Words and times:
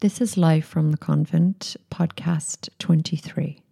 This 0.00 0.20
is 0.20 0.36
Live 0.36 0.66
from 0.66 0.90
the 0.90 0.98
Convent, 0.98 1.74
podcast 1.90 2.68
23. 2.78 3.62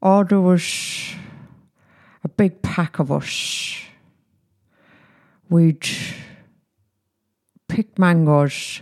Oh, 0.00 0.24
there 0.24 0.40
was 0.40 1.14
a 2.24 2.28
big 2.30 2.62
pack 2.62 2.98
of 2.98 3.12
us. 3.12 3.78
We'd 5.50 5.86
pick 7.68 7.98
mangoes 7.98 8.80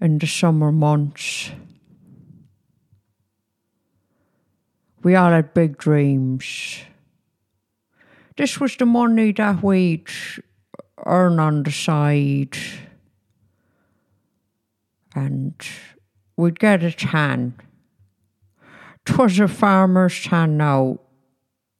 in 0.00 0.18
the 0.18 0.26
summer 0.26 0.72
months. 0.72 1.52
We 5.04 5.14
all 5.14 5.30
had 5.30 5.54
big 5.54 5.78
dreams. 5.78 6.80
This 8.38 8.60
was 8.60 8.76
the 8.76 8.86
money 8.86 9.32
that 9.32 9.64
we'd 9.64 10.06
earn 11.04 11.40
on 11.40 11.64
the 11.64 11.72
side. 11.72 12.56
And 15.12 15.54
we'd 16.36 16.60
get 16.60 16.84
a 16.84 16.92
tan. 16.92 17.54
'Twas 19.04 19.40
a 19.40 19.48
farmer's 19.48 20.22
tan 20.22 20.56
now, 20.56 21.00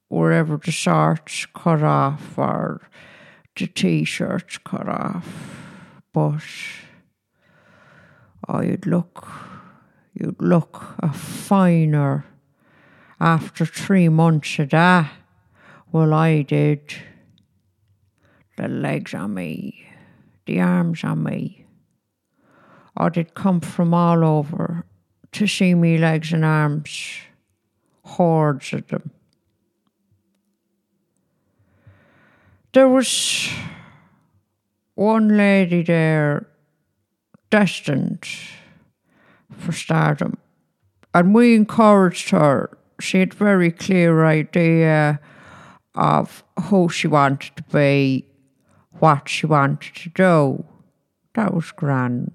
wherever 0.09 0.57
the 0.57 0.71
shorts 0.71 1.45
cut 1.45 1.81
off 1.81 2.37
or 2.37 2.81
the 3.55 3.67
t-shirts 3.67 4.57
cut 4.57 4.89
off. 4.89 5.29
But 6.11 6.43
oh, 8.49 8.61
you'd 8.61 8.85
look, 8.85 9.25
you'd 10.13 10.41
look 10.41 10.95
a 10.99 11.13
finer 11.13 12.25
after 13.17 13.65
three 13.65 14.09
months 14.09 14.59
of 14.59 14.71
that. 14.71 15.18
Well, 15.91 16.13
I 16.13 16.43
did. 16.43 16.93
The 18.57 18.67
legs 18.67 19.13
on 19.15 19.33
me, 19.33 19.87
the 20.45 20.59
arms 20.59 21.03
on 21.03 21.23
me. 21.23 21.65
Oh, 22.95 23.09
they'd 23.09 23.33
come 23.33 23.59
from 23.61 23.93
all 23.93 24.23
over 24.23 24.85
to 25.31 25.47
see 25.47 25.73
me 25.73 25.97
legs 25.97 26.31
and 26.31 26.45
arms, 26.45 27.21
hordes 28.03 28.73
of 28.73 28.87
them. 28.87 29.09
There 32.73 32.89
was 32.89 33.49
one 34.93 35.37
lady 35.37 35.81
there 35.81 36.45
destined 37.49 38.27
for 39.57 39.71
stardom, 39.71 40.37
and 41.15 41.33
we 41.33 41.55
encouraged 41.55 42.29
her. 42.29 42.77
She 42.99 43.19
had 43.19 43.33
very 43.33 43.71
clear 43.71 44.25
idea 44.25 45.19
of 45.99 46.45
who 46.63 46.87
she 46.87 47.07
wanted 47.07 47.57
to 47.57 47.63
be, 47.63 48.25
what 48.99 49.27
she 49.27 49.45
wanted 49.45 49.93
to 49.95 50.09
do. 50.09 50.65
That 51.35 51.53
was 51.53 51.71
grand. 51.71 52.31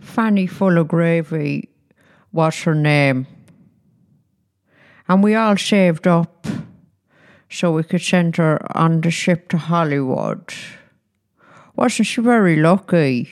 Fanny 0.00 0.46
Full 0.46 0.78
of 0.78 0.88
Gravy 0.88 1.68
was 2.30 2.62
her 2.62 2.76
name. 2.76 3.26
And 5.08 5.22
we 5.22 5.34
all 5.34 5.56
saved 5.56 6.06
up 6.06 6.46
so 7.50 7.72
we 7.72 7.82
could 7.82 8.00
send 8.00 8.36
her 8.36 8.60
on 8.76 9.00
the 9.00 9.10
ship 9.10 9.48
to 9.48 9.58
Hollywood. 9.58 10.54
Wasn't 11.74 12.06
she 12.06 12.20
very 12.20 12.56
lucky? 12.56 13.30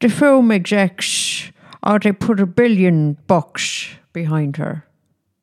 The 0.00 0.08
film 0.08 0.50
execs, 0.50 1.52
oh, 1.82 1.98
they 1.98 2.12
put 2.12 2.40
a 2.40 2.46
billion 2.46 3.18
bucks 3.26 3.88
behind 4.14 4.56
her. 4.56 4.85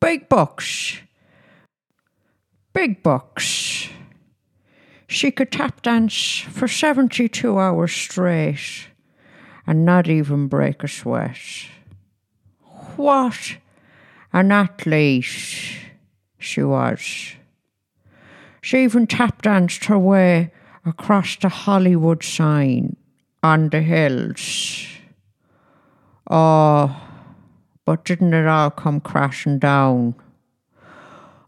Big 0.04 0.28
box. 0.28 0.98
Big 2.74 3.02
box. 3.02 3.88
She 5.08 5.30
could 5.30 5.50
tap 5.50 5.80
dance 5.80 6.40
for 6.40 6.68
72 6.68 7.58
hours 7.58 7.92
straight 7.92 8.88
and 9.66 9.86
not 9.86 10.06
even 10.06 10.46
break 10.46 10.84
a 10.84 10.88
sweat. 10.88 11.38
What 12.96 13.56
an 14.30 14.52
athlete 14.52 15.24
she 16.38 16.62
was. 16.62 17.36
She 18.60 18.84
even 18.84 19.06
tap 19.06 19.40
danced 19.40 19.86
her 19.86 19.98
way 19.98 20.52
across 20.84 21.36
the 21.36 21.48
Hollywood 21.48 22.22
sign 22.22 22.96
on 23.42 23.70
the 23.70 23.80
hills. 23.80 24.86
Oh, 26.30 27.13
but 27.84 28.04
didn't 28.04 28.34
it 28.34 28.46
all 28.46 28.70
come 28.70 29.00
crashing 29.00 29.58
down? 29.58 30.14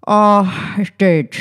Oh, 0.06 0.74
it 0.78 0.96
did. 0.98 1.36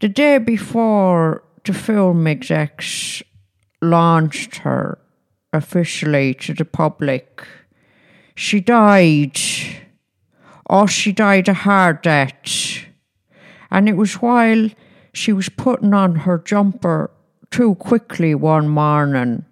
The 0.00 0.08
day 0.08 0.38
before 0.38 1.42
the 1.64 1.72
film 1.72 2.26
execs 2.26 3.22
launched 3.80 4.56
her 4.56 4.98
officially 5.52 6.34
to 6.34 6.52
the 6.52 6.64
public, 6.64 7.46
she 8.34 8.60
died. 8.60 9.38
Oh, 10.68 10.86
she 10.86 11.12
died 11.12 11.48
a 11.48 11.54
hard 11.54 12.02
death. 12.02 12.84
And 13.70 13.88
it 13.88 13.96
was 13.96 14.14
while 14.14 14.68
she 15.12 15.32
was 15.32 15.48
putting 15.48 15.94
on 15.94 16.14
her 16.16 16.38
jumper 16.38 17.10
too 17.50 17.74
quickly 17.76 18.34
one 18.34 18.68
morning. 18.68 19.44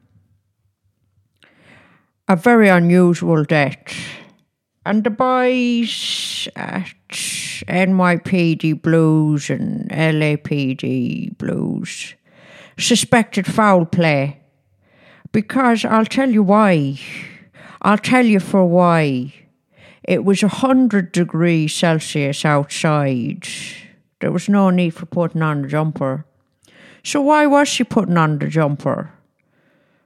A 2.27 2.37
very 2.37 2.71
unusual 2.71 3.45
death. 3.45 3.95
And 4.87 5.05
the 5.05 5.11
boys 5.11 6.49
at 6.57 6.95
NYPD 7.11 8.81
Blues 8.81 9.51
and 9.51 9.91
LAPD 9.91 11.37
Blues 11.37 12.15
suspected 12.79 13.47
foul 13.47 13.85
play. 13.85 14.41
Because 15.33 15.85
I'll 15.85 16.07
tell 16.07 16.31
you 16.31 16.43
why. 16.43 16.99
I'll 17.83 17.99
tell 17.99 18.25
you 18.25 18.41
for 18.41 18.65
why. 18.65 19.35
It 20.03 20.25
was 20.25 20.43
a 20.43 20.49
hundred 20.49 21.13
degrees 21.13 21.75
Celsius 21.75 22.47
outside. 22.47 23.47
There 24.21 24.33
was 24.33 24.49
no 24.49 24.71
need 24.71 24.95
for 24.95 25.05
putting 25.05 25.43
on 25.43 25.63
the 25.63 25.69
jumper. 25.69 26.25
So 27.03 27.21
why 27.21 27.47
was 27.47 27.69
she 27.69 27.85
putting 27.85 28.17
on 28.17 28.39
the 28.39 28.49
jumper? 28.49 29.13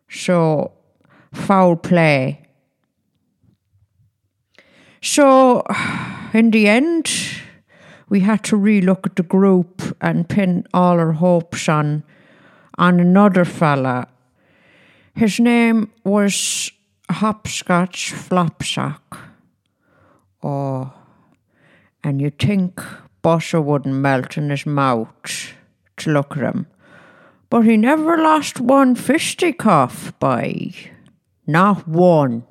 So 0.09 0.73
foul 1.33 1.77
play. 1.77 2.49
So 5.03 5.63
in 6.33 6.51
the 6.51 6.69
end, 6.69 7.11
we 8.09 8.21
had 8.21 8.43
to 8.45 8.57
relook 8.57 9.07
at 9.07 9.17
the 9.17 9.23
group 9.23 9.83
and 10.01 10.29
pin 10.29 10.67
all 10.73 10.99
our 10.99 11.13
hopes 11.13 11.69
on 11.69 12.05
on 12.77 13.01
another 13.01 13.45
fella. 13.45 14.07
His 15.15 15.41
name 15.41 15.91
was 16.05 16.71
Hopscotch 17.11 18.13
Flopsock. 18.13 19.19
Oh, 20.43 20.93
and 22.05 22.21
you'd 22.21 22.39
think 22.39 22.81
butter 23.21 23.61
wouldn't 23.61 23.97
melt 23.97 24.37
in 24.37 24.51
his 24.51 24.65
mouth 24.65 25.53
to 25.97 26.11
look 26.13 26.37
at 26.37 26.45
him. 26.45 26.67
But 27.51 27.63
he 27.63 27.77
never 27.77 28.17
lost 28.17 28.61
one 28.61 28.95
fisticuff 28.95 30.17
by. 30.21 30.73
Not 31.49 31.89
one. 31.89 32.45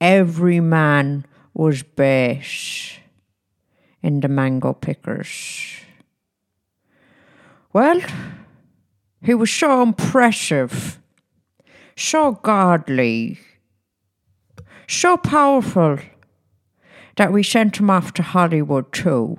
Every 0.00 0.58
man 0.58 1.24
was 1.54 1.84
base 1.84 2.98
in 4.02 4.20
the 4.20 4.28
mango 4.28 4.72
pickers. 4.72 5.76
Well, 7.72 8.00
he 9.22 9.34
was 9.34 9.52
so 9.52 9.82
impressive, 9.82 10.98
so 11.96 12.32
godly, 12.32 13.38
so 14.88 15.16
powerful 15.16 15.98
that 17.16 17.32
we 17.32 17.44
sent 17.44 17.78
him 17.78 17.88
off 17.88 18.12
to 18.14 18.22
Hollywood 18.22 18.92
too. 18.92 19.38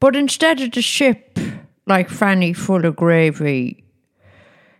But 0.00 0.16
instead 0.16 0.60
of 0.60 0.72
the 0.72 0.82
ship, 0.82 1.38
like 1.86 2.10
Fanny 2.10 2.52
full 2.52 2.84
of 2.84 2.96
gravy, 2.96 3.84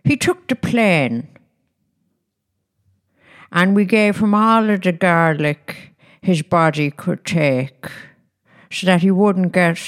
he 0.03 0.17
took 0.17 0.47
the 0.49 0.55
plane. 0.55 1.29
And 3.55 3.73
we 3.73 3.85
gave 3.85 4.17
him 4.17 4.33
all 4.33 4.69
of 4.69 4.81
the 4.81 4.91
garlic 4.91 5.95
his 6.21 6.41
body 6.41 6.91
could 6.91 7.23
take 7.23 7.85
so 8.69 8.85
that 8.85 9.01
he 9.01 9.11
wouldn't 9.11 9.53
get 9.53 9.79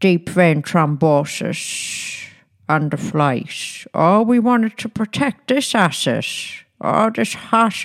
deep 0.00 0.30
vein 0.30 0.62
thrombosis 0.62 2.26
on 2.66 2.88
the 2.88 2.96
flight. 2.96 3.84
Oh, 3.92 4.22
we 4.22 4.38
wanted 4.38 4.78
to 4.78 4.88
protect 4.88 5.48
this 5.48 5.74
asset. 5.74 6.24
Oh, 6.80 7.10
this 7.10 7.34
hot, 7.34 7.84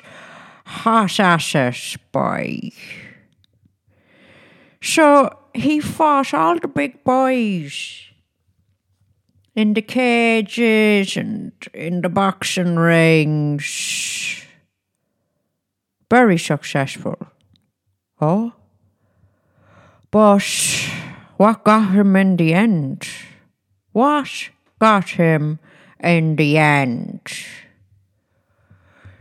hot 0.66 1.19
asset, 1.19 1.98
boy. 2.13 2.72
So 4.81 5.38
he 5.54 5.81
fought 5.81 6.34
all 6.34 6.60
the 6.60 6.69
big 6.69 7.04
boys 7.04 8.04
in 9.54 9.74
the 9.74 9.81
cages 9.81 11.18
and 11.18 11.51
in 11.74 12.00
the 12.00 12.10
boxing 12.10 12.78
rings. 12.78 14.45
Very 16.16 16.38
successful. 16.38 17.18
Oh? 18.22 18.54
But 20.12 20.48
what 21.36 21.66
got 21.66 21.92
him 21.92 22.16
in 22.16 22.38
the 22.38 22.54
end? 22.54 23.06
What 23.92 24.30
got 24.80 25.10
him 25.10 25.60
in 26.00 26.38
the 26.38 26.58
end? 26.58 27.20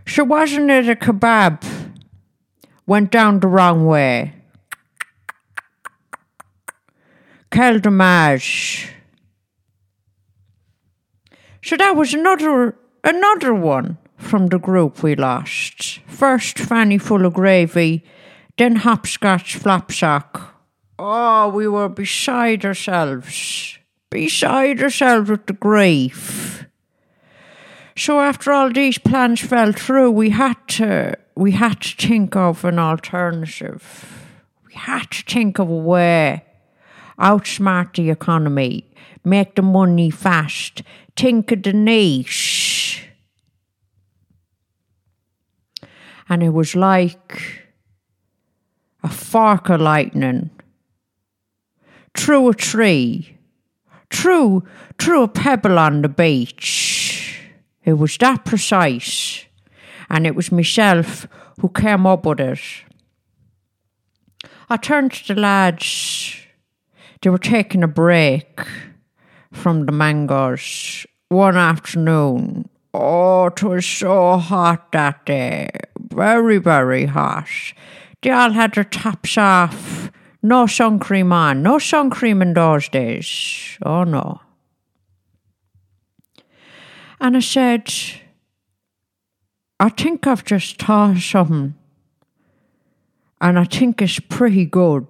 So 0.06 0.22
wasn't 0.22 0.70
it 0.70 0.88
a 0.88 0.94
kebab? 0.94 1.64
Went 2.86 3.10
down 3.10 3.40
the 3.40 3.48
wrong 3.48 3.86
way. 3.86 4.34
Keldamage. 7.50 8.88
So 11.60 11.76
that 11.76 11.96
was 11.96 12.14
another 12.14 12.76
another 13.02 13.52
one 13.52 13.98
from 14.16 14.46
the 14.46 14.60
group 14.60 15.02
we 15.02 15.16
lost. 15.16 15.93
First 16.14 16.58
fanny 16.58 16.98
full 16.98 17.26
of 17.26 17.34
gravy, 17.34 18.04
then 18.56 18.76
hopscotch 18.76 19.56
flapsack. 19.56 20.40
Oh, 20.96 21.48
we 21.48 21.66
were 21.66 21.88
beside 21.88 22.64
ourselves. 22.64 23.78
Beside 24.10 24.80
ourselves 24.80 25.28
with 25.28 25.46
the 25.46 25.54
grief. 25.54 26.66
So 27.96 28.20
after 28.20 28.52
all 28.52 28.70
these 28.70 28.98
plans 28.98 29.40
fell 29.40 29.72
through, 29.72 30.12
we 30.12 30.30
had 30.30 30.56
to 30.78 31.16
we 31.36 31.50
had 31.50 31.80
to 31.80 32.06
think 32.06 32.36
of 32.36 32.64
an 32.64 32.78
alternative. 32.78 34.30
We 34.66 34.74
had 34.74 35.10
to 35.10 35.22
think 35.24 35.58
of 35.58 35.68
a 35.68 35.74
way, 35.74 36.44
outsmart 37.18 37.96
the 37.96 38.10
economy, 38.10 38.88
make 39.24 39.56
the 39.56 39.62
money 39.62 40.10
fast, 40.10 40.82
think 41.16 41.50
of 41.50 41.64
the 41.64 41.72
niche. 41.72 42.83
And 46.28 46.42
it 46.42 46.50
was 46.50 46.74
like 46.74 47.62
a 49.02 49.08
fork 49.08 49.68
of 49.68 49.80
lightning 49.80 50.50
through 52.16 52.48
a 52.48 52.54
tree, 52.54 53.36
through 54.10 54.64
through 54.98 55.22
a 55.22 55.28
pebble 55.28 55.78
on 55.78 56.02
the 56.02 56.08
beach. 56.08 57.40
It 57.84 57.94
was 57.94 58.16
that 58.18 58.44
precise, 58.44 59.44
and 60.08 60.26
it 60.26 60.34
was 60.34 60.50
myself 60.50 61.26
who 61.60 61.68
came 61.68 62.06
up 62.06 62.24
with 62.24 62.40
it. 62.40 62.60
I 64.70 64.76
turned 64.78 65.12
to 65.12 65.34
the 65.34 65.40
lads. 65.40 66.36
They 67.20 67.30
were 67.30 67.38
taking 67.38 67.82
a 67.82 67.88
break 67.88 68.60
from 69.52 69.86
the 69.86 69.92
mangoes 69.92 71.06
one 71.28 71.56
afternoon. 71.56 72.68
Oh, 72.96 73.46
it 73.46 73.60
was 73.60 73.84
so 73.84 74.36
hot 74.36 74.92
that 74.92 75.26
day. 75.26 75.68
Very, 75.98 76.58
very 76.58 77.06
hot. 77.06 77.48
They 78.22 78.30
all 78.30 78.52
had 78.52 78.74
their 78.74 78.84
tops 78.84 79.36
off. 79.36 80.12
No 80.44 80.68
sun 80.68 81.00
cream 81.00 81.32
on. 81.32 81.60
No 81.64 81.80
sun 81.80 82.08
cream 82.08 82.40
in 82.40 82.54
those 82.54 82.88
days. 82.88 83.78
Oh, 83.82 84.04
no. 84.04 84.40
And 87.20 87.36
I 87.36 87.40
said, 87.40 87.92
I 89.80 89.88
think 89.88 90.28
I've 90.28 90.44
just 90.44 90.80
thought 90.80 91.16
of 91.16 91.22
something. 91.22 91.74
And 93.40 93.58
I 93.58 93.64
think 93.64 94.02
it's 94.02 94.20
pretty 94.20 94.66
good. 94.66 95.08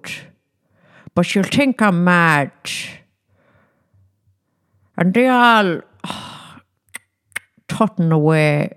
But 1.13 1.35
you'll 1.35 1.43
think 1.43 1.83
I'm 1.83 2.03
mad. 2.03 2.51
And 4.97 5.13
they 5.13 5.27
all 5.27 5.81
oh, 6.07 6.34
tutting 7.75 8.11
away, 8.11 8.71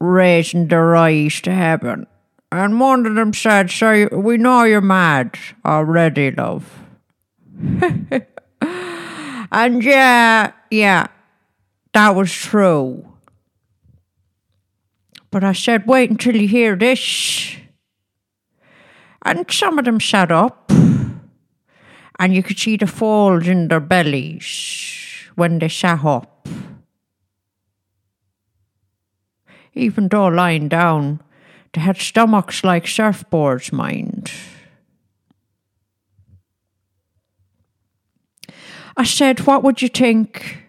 raising 0.00 0.68
their 0.68 0.94
eyes 0.94 1.40
to 1.40 1.52
heaven. 1.52 2.06
And 2.52 2.78
one 2.78 3.04
of 3.06 3.16
them 3.16 3.32
said, 3.32 3.70
So 3.70 4.08
we 4.12 4.36
know 4.36 4.62
you're 4.62 4.80
mad 4.80 5.36
already, 5.64 6.30
love. 6.30 6.80
and 9.50 9.82
yeah, 9.82 10.52
yeah, 10.70 11.06
that 11.92 12.14
was 12.14 12.32
true. 12.32 13.04
But 15.32 15.42
I 15.42 15.52
said, 15.52 15.86
Wait 15.86 16.10
until 16.10 16.36
you 16.36 16.46
hear 16.46 16.76
this. 16.76 17.56
And 19.22 19.50
some 19.50 19.78
of 19.78 19.84
them 19.86 19.98
sat 19.98 20.30
up, 20.30 20.70
and 20.70 22.34
you 22.34 22.42
could 22.42 22.58
see 22.58 22.76
the 22.76 22.86
folds 22.86 23.48
in 23.48 23.68
their 23.68 23.80
bellies 23.80 25.26
when 25.34 25.58
they 25.58 25.70
sat 25.70 26.04
up. 26.04 26.46
Even 29.74 30.08
though 30.08 30.28
lying 30.28 30.68
down, 30.68 31.20
they 31.72 31.80
had 31.80 31.96
stomachs 31.96 32.62
like 32.62 32.84
surfboards, 32.84 33.72
mind. 33.72 34.30
I 38.96 39.04
said, 39.04 39.40
What 39.40 39.62
would 39.64 39.82
you 39.82 39.88
think 39.88 40.64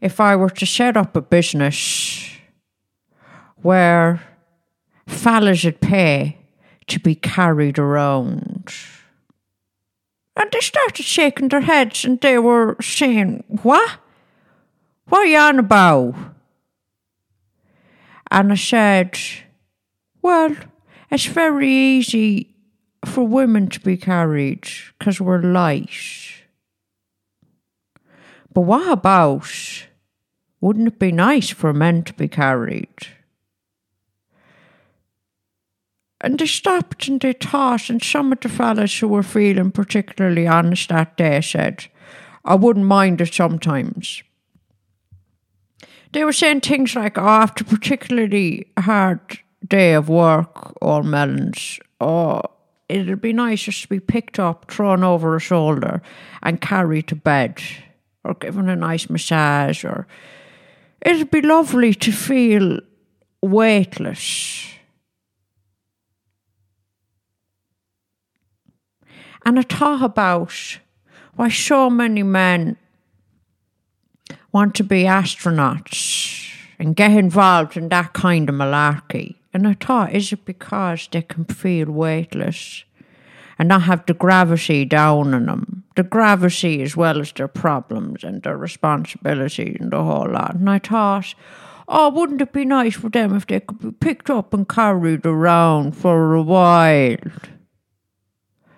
if 0.00 0.20
I 0.20 0.36
were 0.36 0.50
to 0.50 0.66
set 0.66 0.96
up 0.96 1.14
a 1.14 1.20
business 1.20 2.30
where 3.56 4.22
fellas 5.06 5.64
would 5.64 5.80
pay 5.80 6.38
to 6.86 6.98
be 6.98 7.14
carried 7.14 7.78
around? 7.78 8.72
And 10.34 10.50
they 10.50 10.60
started 10.60 11.04
shaking 11.04 11.48
their 11.48 11.60
heads 11.60 12.06
and 12.06 12.18
they 12.20 12.38
were 12.38 12.76
saying, 12.80 13.44
What? 13.62 13.98
What 15.08 15.22
are 15.22 15.26
you 15.26 15.38
on 15.38 15.58
about? 15.58 16.14
And 18.32 18.50
I 18.50 18.54
said, 18.54 19.18
Well, 20.22 20.56
it's 21.10 21.26
very 21.26 21.68
easy 21.68 22.54
for 23.04 23.26
women 23.26 23.68
to 23.68 23.80
be 23.80 23.98
carried 23.98 24.66
because 24.98 25.20
we're 25.20 25.42
light. 25.42 25.90
But 28.50 28.62
what 28.62 28.90
about, 28.90 29.52
wouldn't 30.62 30.88
it 30.88 30.98
be 30.98 31.12
nice 31.12 31.50
for 31.50 31.74
men 31.74 32.04
to 32.04 32.14
be 32.14 32.26
carried? 32.26 33.06
And 36.22 36.38
they 36.38 36.46
stopped 36.46 37.08
and 37.08 37.20
they 37.20 37.34
thought, 37.34 37.90
and 37.90 38.02
some 38.02 38.32
of 38.32 38.40
the 38.40 38.48
fellas 38.48 38.98
who 38.98 39.08
were 39.08 39.22
feeling 39.22 39.72
particularly 39.72 40.46
honest 40.46 40.88
that 40.88 41.18
day 41.18 41.42
said, 41.42 41.84
I 42.46 42.54
wouldn't 42.54 42.86
mind 42.86 43.20
it 43.20 43.34
sometimes. 43.34 44.22
They 46.12 46.24
were 46.24 46.32
saying 46.32 46.60
things 46.60 46.94
like, 46.94 47.16
oh, 47.16 47.26
after 47.26 47.64
a 47.64 47.66
particularly 47.66 48.66
hard 48.78 49.20
day 49.66 49.94
of 49.94 50.08
work, 50.08 50.74
or 50.82 51.02
melons, 51.02 51.80
oh, 52.00 52.42
it'd 52.88 53.20
be 53.20 53.32
nice 53.32 53.62
just 53.62 53.82
to 53.82 53.88
be 53.88 54.00
picked 54.00 54.38
up, 54.38 54.70
thrown 54.70 55.02
over 55.02 55.34
a 55.36 55.40
shoulder, 55.40 56.02
and 56.42 56.60
carried 56.60 57.08
to 57.08 57.16
bed, 57.16 57.62
or 58.24 58.34
given 58.34 58.68
a 58.68 58.76
nice 58.76 59.08
massage, 59.08 59.84
or 59.84 60.06
it'd 61.00 61.30
be 61.30 61.40
lovely 61.40 61.94
to 61.94 62.12
feel 62.12 62.78
weightless. 63.40 64.68
And 69.44 69.58
I 69.58 69.62
thought 69.62 70.02
about 70.02 70.52
why 71.34 71.48
so 71.48 71.88
many 71.88 72.22
men 72.22 72.76
want 74.52 74.74
to 74.76 74.84
be 74.84 75.04
astronauts 75.04 76.50
and 76.78 76.94
get 76.94 77.12
involved 77.12 77.76
in 77.76 77.88
that 77.88 78.12
kind 78.12 78.48
of 78.48 78.54
malarkey. 78.54 79.36
And 79.54 79.66
I 79.66 79.74
thought, 79.74 80.12
is 80.12 80.32
it 80.32 80.44
because 80.44 81.08
they 81.10 81.22
can 81.22 81.44
feel 81.44 81.90
weightless 81.90 82.84
and 83.58 83.68
not 83.68 83.82
have 83.82 84.06
the 84.06 84.14
gravity 84.14 84.84
down 84.84 85.34
on 85.34 85.46
them? 85.46 85.84
The 85.96 86.02
gravity 86.02 86.82
as 86.82 86.96
well 86.96 87.20
as 87.20 87.32
their 87.32 87.48
problems 87.48 88.24
and 88.24 88.42
their 88.42 88.56
responsibilities 88.56 89.76
and 89.80 89.90
the 89.90 90.02
whole 90.02 90.30
lot. 90.30 90.54
And 90.54 90.68
I 90.68 90.78
thought, 90.78 91.34
oh, 91.88 92.10
wouldn't 92.10 92.40
it 92.40 92.52
be 92.52 92.64
nice 92.64 92.96
for 92.96 93.10
them 93.10 93.34
if 93.34 93.46
they 93.46 93.60
could 93.60 93.80
be 93.80 93.90
picked 93.90 94.30
up 94.30 94.54
and 94.54 94.68
carried 94.68 95.26
around 95.26 95.96
for 95.96 96.34
a 96.34 96.42
while? 96.42 97.16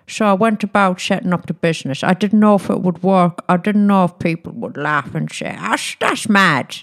So 0.07 0.25
I 0.25 0.33
went 0.33 0.63
about 0.63 1.01
setting 1.01 1.33
up 1.33 1.47
the 1.47 1.53
business. 1.53 2.03
I 2.03 2.13
didn't 2.13 2.39
know 2.39 2.55
if 2.55 2.69
it 2.69 2.81
would 2.81 3.01
work. 3.01 3.43
I 3.49 3.57
didn't 3.57 3.87
know 3.87 4.05
if 4.05 4.19
people 4.19 4.51
would 4.53 4.77
laugh 4.77 5.15
and 5.15 5.31
say, 5.31 5.55
that's, 5.59 5.95
that's 5.99 6.29
mad. 6.29 6.75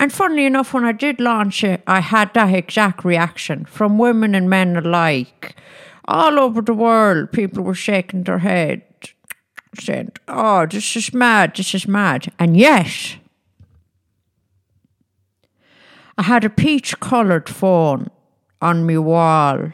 And 0.00 0.12
funnily 0.12 0.46
enough, 0.46 0.74
when 0.74 0.84
I 0.84 0.92
did 0.92 1.20
launch 1.20 1.62
it, 1.62 1.82
I 1.86 2.00
had 2.00 2.34
that 2.34 2.52
exact 2.52 3.04
reaction 3.04 3.66
from 3.66 3.98
women 3.98 4.34
and 4.34 4.50
men 4.50 4.76
alike. 4.76 5.56
All 6.06 6.40
over 6.40 6.60
the 6.60 6.74
world, 6.74 7.30
people 7.30 7.62
were 7.62 7.74
shaking 7.74 8.24
their 8.24 8.38
head, 8.38 8.82
saying, 9.78 10.12
Oh, 10.26 10.66
this 10.66 10.96
is 10.96 11.14
mad, 11.14 11.54
this 11.54 11.74
is 11.74 11.86
mad. 11.86 12.32
And 12.38 12.56
yes, 12.56 13.16
I 16.18 16.24
had 16.24 16.44
a 16.44 16.50
peach 16.50 16.98
coloured 16.98 17.48
phone 17.48 18.10
on 18.60 18.84
my 18.86 18.98
wall 18.98 19.72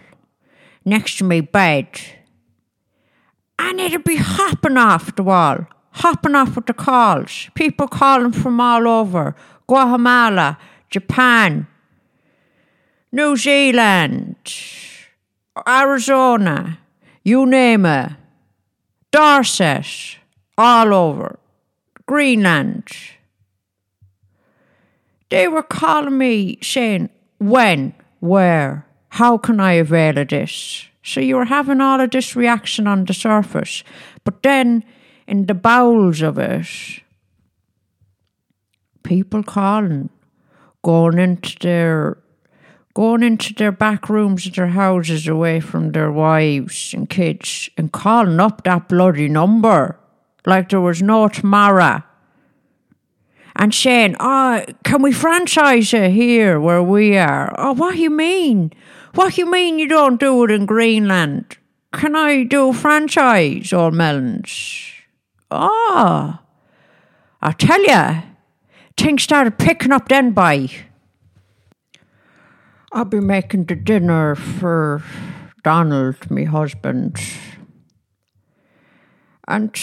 next 0.85 1.19
to 1.19 1.25
my 1.25 1.41
bed 1.41 1.89
and 3.59 3.81
it'd 3.81 4.05
be 4.05 4.17
hopping 4.17 4.77
off 4.77 5.15
the 5.17 5.23
wall, 5.23 5.67
hopping 5.93 6.35
off 6.35 6.57
with 6.57 6.67
the 6.67 6.75
calls. 6.75 7.49
People 7.55 7.89
calling 7.89 8.33
from 8.33 8.61
all 8.61 8.87
over 8.87 9.35
Guatemala, 9.67 10.59
Japan, 10.91 11.67
New 13.13 13.37
Zealand, 13.37 14.37
Arizona, 15.67 16.79
you 17.25 17.47
name 17.47 17.85
it, 17.87 18.13
Dorset, 19.11 20.19
all 20.57 20.95
over, 20.95 21.39
Greenland. 22.07 22.89
They 25.31 25.49
were 25.49 25.63
calling 25.63 26.17
me 26.17 26.59
saying, 26.63 27.11
when, 27.39 27.95
where, 28.21 28.87
how 29.11 29.39
can 29.39 29.61
I 29.61 29.73
avail 29.73 30.19
of 30.19 30.29
this? 30.29 30.88
So 31.09 31.21
you 31.21 31.37
were 31.37 31.47
having 31.47 31.81
all 31.81 32.03
of 32.03 32.11
this 32.11 32.37
reaction 32.37 32.87
on 32.87 33.07
the 33.07 33.15
surface, 33.15 33.83
but 34.25 34.43
then 34.43 34.85
in 35.27 35.47
the 35.47 35.55
bowels 35.55 36.21
of 36.21 36.37
it, 36.37 36.69
people 39.03 39.43
calling, 39.43 40.11
going 40.83 41.19
into 41.19 41.57
their 41.61 42.19
going 42.93 43.23
into 43.23 43.55
their 43.55 43.73
back 43.73 44.11
rooms 44.11 44.45
of 44.45 44.55
their 44.55 44.67
houses 44.67 45.27
away 45.27 45.61
from 45.61 45.93
their 45.93 46.13
wives 46.13 46.93
and 46.93 47.09
kids 47.09 47.71
and 47.79 47.91
calling 47.91 48.39
up 48.39 48.65
that 48.65 48.89
bloody 48.89 49.29
number 49.29 49.99
like 50.45 50.69
there 50.69 50.81
was 50.81 51.01
no 51.01 51.29
tomorrow. 51.29 52.03
And 53.57 53.75
saying, 53.75 54.15
Oh, 54.21 54.63
can 54.85 55.01
we 55.01 55.13
franchise 55.13 55.95
it 55.95 56.11
here 56.11 56.61
where 56.61 56.83
we 56.83 57.17
are? 57.17 57.55
Oh, 57.57 57.73
what 57.73 57.95
do 57.95 58.01
you 58.01 58.11
mean? 58.11 58.73
What 59.15 59.39
you 59.39 59.51
mean 59.51 59.79
you 59.79 59.89
don't 59.89 60.21
do 60.21 60.45
it 60.45 60.51
in 60.51 60.67
Greenland? 60.67 61.57
Can 61.93 62.15
I 62.15 62.45
do 62.45 62.73
franchise, 62.73 63.73
or 63.73 63.91
melons? 63.91 64.93
Oh, 65.51 66.39
I 67.41 67.53
tell 67.53 67.83
you, 67.83 68.23
things 68.97 69.23
started 69.23 69.59
picking 69.59 69.93
up 69.93 70.09
then 70.09 70.33
by. 70.33 70.69
I'll 72.93 73.05
be 73.05 73.21
making 73.21 73.65
the 73.65 73.75
dinner 73.75 74.35
for 74.35 75.03
Donald, 75.63 76.31
my 76.31 76.45
husband. 76.45 77.17
And 79.47 79.75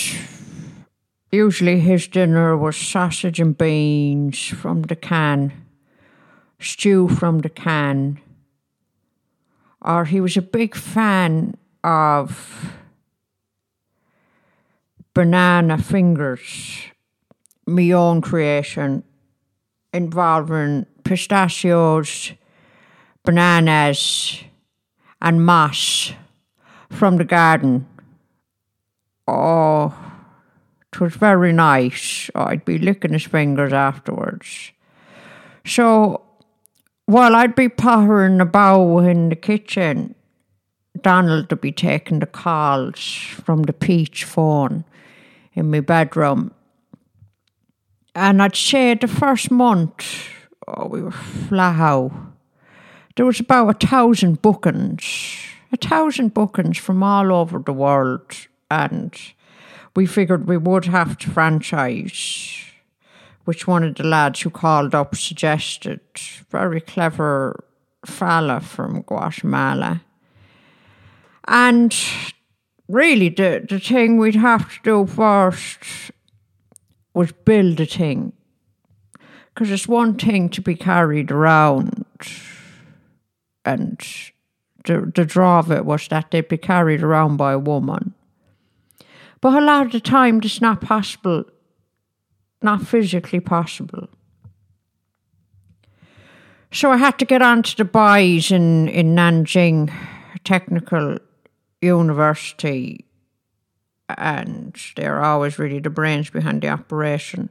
usually 1.32 1.80
his 1.80 2.08
dinner 2.08 2.56
was 2.56 2.78
sausage 2.78 3.40
and 3.40 3.58
beans 3.58 4.46
from 4.48 4.84
the 4.84 4.96
can, 4.96 5.52
stew 6.60 7.08
from 7.08 7.40
the 7.40 7.50
can. 7.50 8.20
Or 9.86 10.06
he 10.06 10.20
was 10.20 10.36
a 10.36 10.42
big 10.42 10.76
fan 10.76 11.56
of 11.84 12.74
banana 15.14 15.78
fingers, 15.78 16.86
my 17.68 17.92
own 17.92 18.22
creation, 18.22 19.04
involving 19.94 20.88
pistachios 21.04 22.34
bananas 23.26 24.44
and 25.22 25.46
moss 25.46 26.14
from 26.90 27.18
the 27.18 27.26
garden. 27.26 27.88
Oh, 29.28 29.94
it 30.94 31.00
was 31.02 31.16
very 31.16 31.52
nice. 31.52 32.30
I'd 32.36 32.64
be 32.64 32.78
licking 32.78 33.14
his 33.14 33.26
fingers 33.26 33.74
afterwards. 33.74 34.72
So 35.66 36.25
while 37.06 37.36
I'd 37.36 37.56
be 37.56 37.70
pottering 37.70 38.42
about 38.42 39.00
in 39.00 39.30
the 39.30 39.36
kitchen, 39.36 40.16
Donald 41.02 41.52
would 41.52 41.62
be 41.62 41.72
taking 41.72 42.20
the 42.20 42.26
calls 42.26 43.00
from 43.00 43.64
the 43.64 43.74
peach 43.74 44.24
phone 44.24 44.86
in 45.54 45.70
my 45.70 45.82
bedroom. 45.82 46.54
And 48.16 48.42
I'd 48.42 48.56
say 48.56 48.96
the 48.96 49.08
first 49.08 49.52
month, 49.52 50.30
oh, 50.68 50.88
we 50.88 51.02
were 51.02 51.12
flat 51.12 51.80
out. 51.80 52.12
There 53.16 53.26
was 53.26 53.40
about 53.40 53.84
a 53.84 53.88
thousand 53.88 54.42
bookings, 54.42 55.38
a 55.72 55.78
thousand 55.78 56.34
bookings 56.34 56.78
from 56.78 57.04
all 57.04 57.32
over 57.32 57.60
the 57.60 57.74
world, 57.74 58.48
and 58.72 59.14
we 59.96 60.06
figured 60.06 60.48
we 60.48 60.58
would 60.58 60.86
have 60.86 61.18
to 61.20 61.30
franchise, 61.30 62.64
which 63.46 63.68
one 63.68 63.84
of 63.84 63.96
the 63.96 64.04
lads 64.04 64.42
who 64.42 64.50
called 64.50 64.94
up 64.94 65.16
suggested. 65.16 66.02
Very 66.50 66.82
clever 66.82 67.64
fella 68.06 68.60
from 68.60 69.02
Guatemala. 69.02 70.02
And 71.48 71.96
really, 72.88 73.30
the, 73.30 73.66
the 73.68 73.80
thing 73.80 74.18
we'd 74.18 74.36
have 74.36 74.70
to 74.74 74.80
do 74.84 75.06
first 75.06 76.12
was 77.14 77.32
build 77.32 77.80
a 77.80 77.86
thing. 77.86 78.34
Because 79.54 79.72
it's 79.72 79.88
one 79.88 80.16
thing 80.16 80.50
to 80.50 80.62
be 80.62 80.76
carried 80.76 81.32
around 81.32 82.06
and 83.66 84.00
the, 84.86 85.12
the 85.14 85.26
draw 85.26 85.60
of 85.60 85.72
it 85.72 85.86
was 85.86 86.08
that 86.10 86.32
they'd 86.32 86.48
be 86.48 86.58
carried 86.58 87.02
around 87.02 87.38
by 87.38 87.54
a 87.54 87.60
woman. 87.60 88.14
But 89.42 89.62
a 89.62 89.66
lot 89.66 89.88
of 89.88 89.92
the 89.92 90.00
time, 90.00 90.40
it's 90.44 90.62
not 90.62 90.82
possible, 90.82 91.46
not 92.62 92.88
physically 92.88 93.40
possible. 93.40 94.10
So 96.72 96.92
I 96.92 96.98
had 96.98 97.18
to 97.20 97.26
get 97.26 97.42
onto 97.42 97.76
the 97.76 97.86
boys 97.86 98.52
in, 98.52 98.90
in 98.90 99.16
Nanjing 99.16 99.94
Technical 100.44 101.18
University, 101.82 103.06
and 104.10 104.76
they're 104.96 105.24
always 105.24 105.58
really 105.58 105.80
the 105.80 105.90
brains 105.90 106.30
behind 106.30 106.64
the 106.64 106.70
operation. 106.70 107.50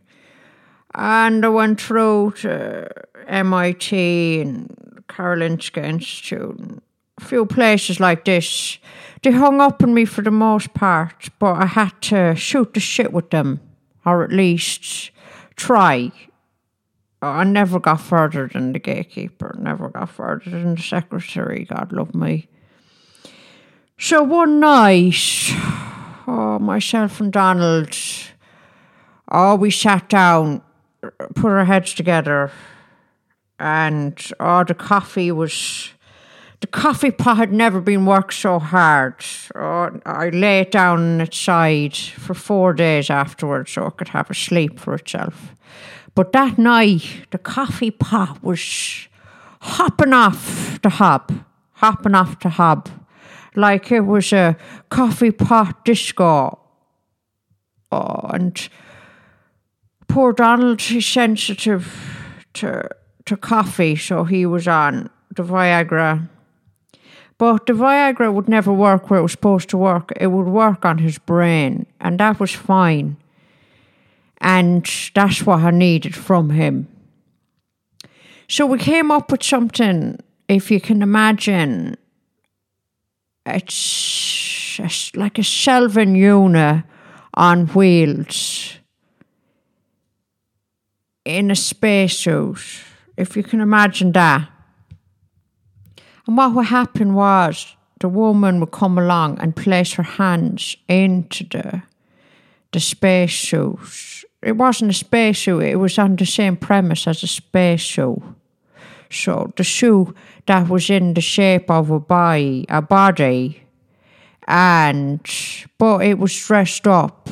And 0.95 1.45
I 1.45 1.49
went 1.49 1.81
through 1.81 2.35
to 2.43 2.89
MIT 3.27 4.41
and 4.41 5.03
Karolinska 5.09 5.83
Institute, 5.83 6.83
a 7.19 7.25
few 7.25 7.47
places 7.47 8.01
like 8.01 8.25
this. 8.25 8.79
They 9.23 9.33
hung 9.33 9.61
up 9.61 9.83
on 9.83 9.95
me 9.95 10.05
for 10.05 10.23
the 10.23 10.31
most 10.31 10.75
part, 10.75 11.31
but 11.39 11.55
I 11.55 11.67
had 11.67 12.01
to 12.03 12.35
shoot 12.37 12.75
the 12.75 12.81
shit 12.81 13.13
with 13.13 13.31
them, 13.31 13.61
or 14.05 14.25
at 14.25 14.33
least 14.33 15.11
try. 15.57 16.13
Oh, 17.23 17.29
I 17.29 17.45
never 17.45 17.81
got 17.81 18.01
further 18.01 18.49
than 18.53 18.73
the 18.73 18.79
gatekeeper, 18.79 19.57
never 19.59 19.89
got 19.89 20.11
further 20.11 20.51
than 20.51 20.75
the 20.75 20.83
secretary, 20.83 21.65
God 21.65 21.93
love 21.93 22.15
me. 22.15 22.49
So 23.99 24.23
one 24.23 24.61
night, 24.61 25.17
oh, 26.27 26.59
myself 26.61 27.21
and 27.21 27.33
Donald, 27.33 27.97
oh, 29.31 29.55
we 29.55 29.71
sat 29.71 30.09
down, 30.09 30.61
put 31.35 31.51
our 31.51 31.65
heads 31.65 31.95
together, 31.95 32.51
and 33.59 34.21
oh, 34.41 34.65
the 34.65 34.75
coffee 34.75 35.33
was. 35.33 35.91
The 36.65 36.71
coffee 36.71 37.11
pot 37.11 37.37
had 37.37 37.53
never 37.53 37.79
been 37.79 38.07
worked 38.07 38.33
so 38.33 38.59
hard. 38.59 39.23
Oh, 39.55 40.01
I 40.07 40.31
lay 40.31 40.61
it 40.61 40.73
down 40.73 40.99
on 40.99 41.21
its 41.21 41.39
side 41.39 41.95
for 41.95 42.33
four 42.33 42.73
days 42.73 43.11
afterwards 43.11 43.73
so 43.73 43.85
it 43.85 43.99
could 43.99 44.09
have 44.09 44.31
a 44.31 44.35
sleep 44.35 44.81
for 44.81 44.95
itself. 44.95 45.55
But 46.15 46.33
that 46.33 46.57
night, 46.57 47.27
the 47.31 47.37
coffee 47.37 47.91
pot 47.91 48.43
was 48.43 49.09
hopping 49.61 50.15
off 50.15 50.81
the 50.81 50.89
hob, 50.89 51.45
hopping 51.73 52.15
off 52.15 52.41
the 52.41 52.49
hob, 52.49 52.89
like 53.55 53.93
it 53.93 54.07
was 54.07 54.33
a 54.33 54.57
coffee 54.89 55.33
pot 55.33 55.85
disco. 55.85 56.59
Oh, 57.93 58.31
and 58.33 58.71
poor 60.09 60.33
Donald, 60.33 60.81
he's 60.81 61.05
sensitive 61.05 61.95
to 62.55 62.89
to 63.27 63.37
coffee, 63.37 63.97
so 63.97 64.25
he 64.25 64.47
was 64.47 64.67
on 64.67 65.11
the 65.29 65.43
Viagra. 65.43 66.31
But 67.45 67.67
the 67.67 67.75
Viagra 67.75 68.33
would 68.33 68.49
never 68.49 68.73
work 68.73 69.11
where 69.11 69.19
it 69.21 69.23
was 69.23 69.33
supposed 69.33 69.69
to 69.69 69.77
work. 69.77 70.15
It 70.17 70.29
would 70.29 70.47
work 70.47 70.87
on 70.87 70.97
his 70.97 71.19
brain, 71.19 71.85
and 72.01 72.19
that 72.19 72.41
was 72.41 72.53
fine. 72.53 73.19
And 74.39 74.91
that's 75.15 75.45
what 75.45 75.61
I 75.61 75.71
needed 75.71 76.15
from 76.15 76.49
him. 76.49 76.89
So 78.49 78.65
we 78.65 78.79
came 78.79 79.11
up 79.11 79.31
with 79.31 79.43
something, 79.43 80.19
if 80.49 80.71
you 80.71 80.81
can 80.81 81.03
imagine, 81.03 81.99
it's 83.45 84.81
like 85.15 85.39
a 85.39 85.43
shelving 85.43 86.17
unit 86.17 86.85
on 87.35 87.67
wheels 87.67 88.79
in 91.27 91.51
a 91.51 91.57
spacesuit 91.57 92.59
if 93.19 93.37
you 93.37 93.43
can 93.43 93.61
imagine 93.61 94.13
that. 94.13 94.49
And 96.27 96.37
what 96.37 96.55
would 96.55 96.67
happen 96.67 97.15
was 97.15 97.77
the 98.01 98.09
woman 98.09 98.61
would 98.61 98.73
come 98.73 98.99
along 98.99 99.39
and 99.41 99.55
place 99.55 99.95
her 99.95 100.03
hands 100.03 100.77
into 100.89 101.45
the 101.45 101.83
the 102.73 102.81
spacesuit. 102.81 103.79
It 104.43 104.57
wasn't 104.57 104.91
a 104.91 104.95
spacesuit, 104.95 105.63
it 105.63 105.77
was 105.77 105.99
on 105.99 106.17
the 106.17 106.27
same 106.27 106.57
premise 106.57 107.07
as 107.07 107.23
a 107.23 107.27
spacesuit. 107.27 108.23
So 109.11 109.53
the 109.57 109.63
shoe 109.63 110.15
that 110.47 110.69
was 110.69 110.91
in 110.91 111.15
the 111.15 111.21
shape 111.21 111.71
of 111.71 111.91
a 111.91 112.01
body, 112.01 112.67
a 112.69 112.83
body, 112.83 113.63
and 114.49 115.21
but 115.79 116.05
it 116.05 116.19
was 116.19 116.37
dressed 116.37 116.87
up 116.87 117.31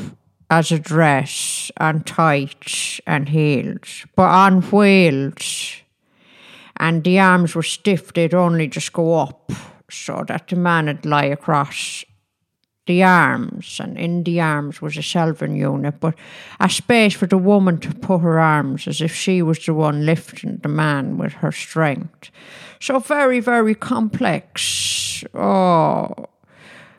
as 0.49 0.71
a 0.71 0.79
dress 0.79 1.71
and 1.79 2.07
tight 2.07 3.01
and 3.07 3.29
heels, 3.29 4.07
but 4.15 4.29
on 4.29 4.63
wheels. 4.63 5.82
And 6.83 7.05
the 7.05 7.21
arms 7.21 7.55
were 7.55 7.63
stiff, 7.63 8.13
they'd 8.13 8.35
only 8.35 8.67
just 8.67 8.93
go 8.93 9.15
up. 9.15 9.53
so 9.89 10.25
that 10.27 10.49
the 10.49 10.57
man 10.57 10.87
would 10.87 11.05
lie 11.07 11.27
across 11.27 12.05
the 12.87 13.03
arms, 13.05 13.79
and 13.79 13.97
in 13.97 14.25
the 14.25 14.41
arms 14.41 14.83
was 14.83 14.97
a 14.97 15.03
shelving 15.03 15.55
unit, 15.55 16.01
but 16.01 16.15
a 16.59 16.69
space 16.69 17.15
for 17.15 17.27
the 17.27 17.39
woman 17.39 17.79
to 17.79 17.95
put 17.95 18.19
her 18.19 18.41
arms 18.41 18.89
as 18.89 19.01
if 19.01 19.15
she 19.15 19.41
was 19.43 19.65
the 19.65 19.75
one 19.75 20.05
lifting 20.05 20.59
the 20.63 20.69
man 20.69 21.17
with 21.19 21.35
her 21.35 21.53
strength. 21.53 22.31
So 22.81 22.99
very, 22.99 23.39
very 23.39 23.77
complex. 23.77 25.23
Oh, 25.35 26.13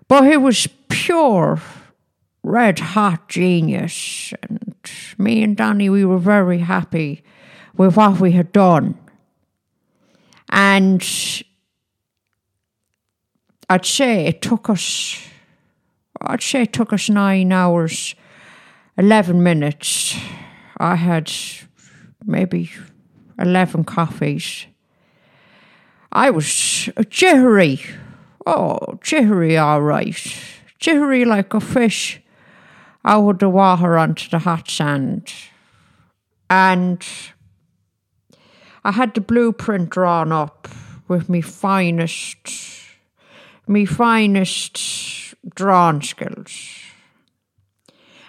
but 0.08 0.24
he 0.24 0.38
was 0.38 0.68
pure, 0.88 1.60
red 2.44 2.80
hot 2.80 3.28
genius, 3.28 4.34
and 4.44 4.76
me 5.18 5.44
and 5.44 5.58
Danny, 5.58 5.90
we 5.90 6.06
were 6.06 6.20
very 6.20 6.60
happy 6.60 7.24
with 7.76 7.98
what 7.98 8.22
we 8.22 8.32
had 8.32 8.54
done. 8.54 8.98
And 10.54 11.04
I'd 13.70 13.86
say 13.86 14.28
it 14.28 14.42
took 14.42 14.70
us 14.70 15.18
I'd 16.26 16.42
say 16.42 16.62
it 16.62 16.74
took 16.74 16.94
us 16.94 17.10
nine 17.10 17.52
hours, 17.52 18.16
11 18.98 19.44
minutes. 19.44 20.16
I 20.78 20.96
had 20.96 21.32
maybe 22.26 22.72
11 23.40 23.84
coffees. 23.84 24.66
I 26.12 26.30
was 26.30 26.90
jittery. 27.10 27.82
Oh, 28.46 29.00
jittery, 29.02 29.58
all 29.58 29.82
right. 29.82 30.16
Jittery 30.80 31.26
like 31.26 31.54
a 31.54 31.60
fish 31.60 32.22
out 33.04 33.30
of 33.30 33.40
the 33.40 33.50
water 33.50 33.98
onto 33.98 34.30
the 34.30 34.40
hot 34.40 34.70
sand. 34.70 35.34
And 36.50 37.06
I 38.84 38.92
had 38.92 39.14
the 39.14 39.22
blueprint 39.22 39.90
drawn 39.90 40.32
up 40.32 40.68
with 41.08 41.30
me 41.30 41.42
finest, 41.42 42.38
me 43.68 43.86
finest 43.86 45.34
drawing 45.56 46.02
skills. 46.02 46.80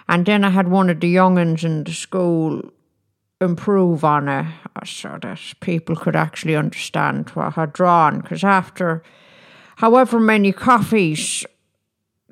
And 0.07 0.25
then 0.25 0.43
I 0.43 0.49
had 0.49 0.67
one 0.67 0.89
of 0.89 0.99
the 0.99 1.09
young'uns 1.09 1.63
in 1.63 1.83
the 1.83 1.91
school 1.91 2.61
improve 3.41 4.03
on 4.03 4.29
it 4.29 4.45
so 4.85 5.17
that 5.21 5.39
people 5.59 5.95
could 5.95 6.15
actually 6.15 6.55
understand 6.55 7.29
what 7.29 7.47
I 7.47 7.61
had 7.61 7.73
drawn. 7.73 8.21
Because 8.21 8.43
after 8.43 9.03
however 9.77 10.19
many 10.19 10.51
coffees, 10.51 11.45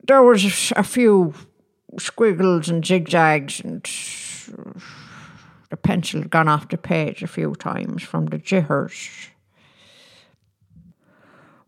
there 0.05 0.23
was 0.23 0.71
a 0.75 0.83
few 0.83 1.33
squiggles 1.97 2.69
and 2.69 2.85
zigzags, 2.85 3.59
and 3.59 3.85
the 5.73 5.77
pencil 5.77 6.21
had 6.21 6.29
gone 6.29 6.47
off 6.47 6.69
the 6.69 6.77
page 6.77 7.23
a 7.23 7.27
few 7.27 7.55
times 7.55 8.03
from 8.03 8.27
the 8.27 8.37
jitters. 8.37 9.09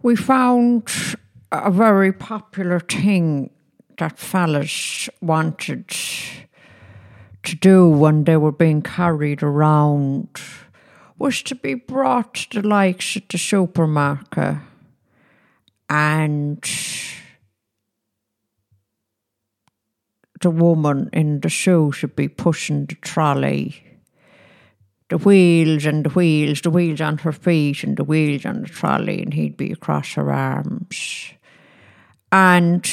We 0.04 0.16
found 0.16 0.88
a 1.52 1.72
very 1.72 2.14
popular 2.14 2.80
thing 2.80 3.50
that 3.98 4.20
fellas 4.20 5.10
wanted 5.24 5.88
to 5.90 7.56
do 7.56 7.90
when 7.90 8.26
they 8.26 8.38
were 8.38 8.52
being 8.52 8.84
carried 8.84 9.42
around 9.42 10.40
was 11.18 11.42
to 11.42 11.56
be 11.56 11.74
brought 11.74 12.36
to 12.36 12.62
the 12.62 12.68
likes 12.68 13.16
of 13.16 13.24
the 13.30 13.40
supermarket 13.40 14.58
and 15.90 16.64
the 20.42 20.52
woman 20.52 21.10
in 21.12 21.40
the 21.40 21.50
shoe 21.50 21.92
should 21.92 22.16
be 22.16 22.28
pushing 22.28 22.86
the 22.86 22.94
trolley. 23.02 23.85
The 25.16 25.24
wheels 25.24 25.86
and 25.86 26.04
the 26.04 26.10
wheels, 26.10 26.60
the 26.62 26.70
wheels 26.70 27.00
on 27.00 27.20
her 27.20 27.32
feet 27.32 27.84
and 27.84 27.96
the 27.96 28.04
wheels 28.04 28.46
on 28.46 28.64
the 28.64 28.68
trolley, 28.68 29.22
and 29.22 29.34
he'd 29.34 29.56
be 29.56 29.72
across 29.72 30.14
her 30.16 30.30
arms 30.32 31.36
and 32.36 32.92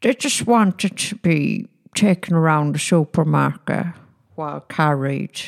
they 0.00 0.14
just 0.14 0.46
wanted 0.46 0.96
to 0.96 1.14
be 1.16 1.66
taken 1.94 2.34
around 2.34 2.74
the 2.74 2.78
supermarket 2.80 3.86
while 4.34 4.60
carried. 4.60 5.40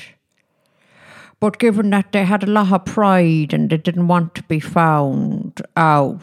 But 1.41 1.59
given 1.59 1.91
that 1.91 2.13
they 2.13 2.25
had 2.25 2.45
a 2.45 2.47
lot 2.47 2.73
of 2.73 2.85
pride 2.85 3.53
and 3.53 3.69
they 3.69 3.79
didn't 3.79 4.07
want 4.07 4.37
to 4.37 4.45
be 4.45 4.61
found 4.61 5.61
out, 5.77 6.21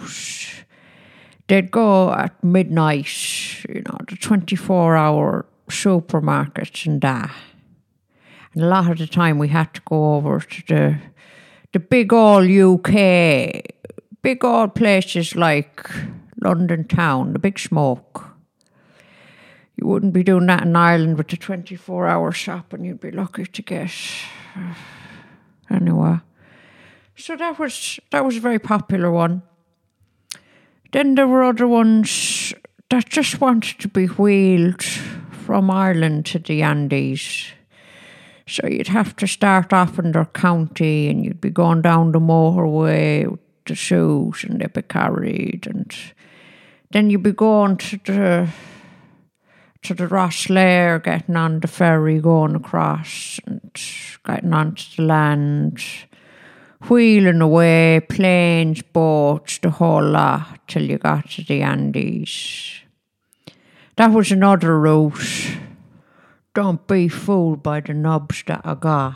they'd 1.47 1.71
go 1.71 2.13
at 2.13 2.41
midnight, 2.41 3.65
you 3.67 3.81
know, 3.81 3.97
the 4.07 4.15
24 4.15 4.95
hour 4.95 5.45
supermarkets 5.67 6.85
and 6.85 7.01
that. 7.01 7.35
And 8.53 8.63
a 8.63 8.67
lot 8.67 8.89
of 8.89 8.97
the 8.97 9.07
time 9.07 9.37
we 9.37 9.49
had 9.49 9.73
to 9.73 9.81
go 9.81 10.15
over 10.15 10.39
to 10.39 10.63
the 10.67 10.97
the 11.71 11.79
big 11.79 12.11
old 12.11 12.49
UK, 12.49 13.61
big 14.23 14.43
old 14.43 14.73
places 14.73 15.35
like 15.35 15.87
London 16.41 16.87
town, 16.87 17.33
the 17.33 17.39
big 17.39 17.59
smoke. 17.59 18.25
You 19.75 19.87
wouldn't 19.87 20.13
be 20.13 20.23
doing 20.23 20.47
that 20.47 20.63
in 20.63 20.75
Ireland 20.75 21.17
with 21.17 21.27
the 21.27 21.37
24 21.37 22.07
hour 22.07 22.31
shop, 22.31 22.73
and 22.73 22.85
you'd 22.85 22.99
be 22.99 23.11
lucky 23.11 23.45
to 23.45 23.61
get. 23.61 23.91
Anyway. 25.71 26.19
So 27.15 27.35
that 27.35 27.59
was 27.59 27.99
that 28.09 28.25
was 28.25 28.37
a 28.37 28.39
very 28.39 28.57
popular 28.57 29.11
one. 29.11 29.43
Then 30.91 31.13
there 31.13 31.27
were 31.27 31.43
other 31.43 31.67
ones 31.67 32.53
that 32.89 33.07
just 33.07 33.39
wanted 33.39 33.77
to 33.79 33.87
be 33.87 34.07
wheeled 34.07 34.81
from 34.81 35.69
Ireland 35.69 36.25
to 36.27 36.39
the 36.39 36.63
Andes. 36.63 37.51
So 38.49 38.67
you'd 38.67 38.87
have 38.87 39.15
to 39.17 39.27
start 39.27 39.71
off 39.73 39.99
in 39.99 40.11
their 40.11 40.25
county 40.25 41.07
and 41.07 41.23
you'd 41.23 41.39
be 41.39 41.51
going 41.51 41.83
down 41.83 42.13
the 42.13 42.19
motorway 42.19 43.29
with 43.29 43.39
the 43.65 43.75
shoes 43.75 44.43
and 44.43 44.59
they'd 44.59 44.73
be 44.73 44.81
carried 44.81 45.67
and 45.67 45.95
then 46.89 47.11
you'd 47.11 47.21
be 47.21 47.31
going 47.31 47.77
to 47.77 47.97
the 48.05 48.49
to 49.83 49.93
the 49.93 50.07
Rosslare, 50.07 51.01
getting 51.01 51.35
on 51.35 51.59
the 51.59 51.67
ferry, 51.67 52.19
going 52.19 52.55
across 52.55 53.39
and 53.45 53.61
getting 54.25 54.53
onto 54.53 54.83
the 54.97 55.03
land, 55.03 55.81
wheeling 56.89 57.41
away, 57.41 58.01
planes, 58.09 58.81
boats, 58.81 59.59
the 59.59 59.69
whole 59.69 60.03
lot 60.03 60.67
till 60.67 60.83
you 60.83 60.97
got 60.97 61.29
to 61.29 61.43
the 61.43 61.61
Andes. 61.61 62.81
That 63.95 64.11
was 64.11 64.31
another 64.31 64.79
route. 64.79 65.59
Don't 66.55 66.87
be 66.87 67.07
fooled 67.07 67.61
by 67.61 67.79
the 67.79 67.93
knobs 67.93 68.43
that 68.47 68.61
I 68.63 68.73
got. 68.73 69.15